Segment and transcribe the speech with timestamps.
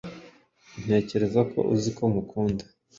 [0.83, 2.63] Ntekereza ko uzi ko ngukunda.